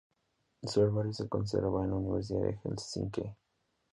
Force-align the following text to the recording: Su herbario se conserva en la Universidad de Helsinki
Su 0.63 0.81
herbario 0.81 1.13
se 1.13 1.29
conserva 1.29 1.83
en 1.83 1.91
la 1.91 1.97
Universidad 1.97 2.41
de 2.41 2.59
Helsinki 2.63 3.21